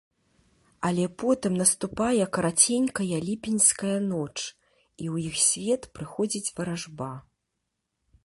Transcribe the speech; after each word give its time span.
Але 0.87 1.03
потым 1.23 1.53
наступае 1.63 2.23
караценькая 2.37 3.17
ліпеньская 3.27 3.93
ноч, 4.13 4.33
і 5.03 5.05
ў 5.13 5.15
іх 5.33 5.37
свет 5.49 5.81
прыходзіць 5.99 6.53
варажба. 6.61 7.11